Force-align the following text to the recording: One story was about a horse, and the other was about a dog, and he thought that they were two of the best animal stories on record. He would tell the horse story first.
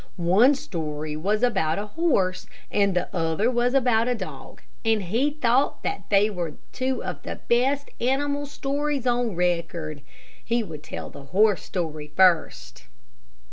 One 0.17 0.55
story 0.55 1.15
was 1.15 1.43
about 1.43 1.77
a 1.77 1.85
horse, 1.85 2.47
and 2.71 2.95
the 2.95 3.07
other 3.15 3.51
was 3.51 3.75
about 3.75 4.07
a 4.07 4.15
dog, 4.15 4.63
and 4.83 5.03
he 5.03 5.29
thought 5.29 5.83
that 5.83 6.05
they 6.09 6.27
were 6.27 6.55
two 6.71 7.03
of 7.03 7.21
the 7.21 7.39
best 7.47 7.91
animal 7.99 8.47
stories 8.47 9.05
on 9.05 9.35
record. 9.35 10.01
He 10.43 10.63
would 10.63 10.81
tell 10.81 11.11
the 11.11 11.25
horse 11.25 11.61
story 11.61 12.07
first. 12.15 12.85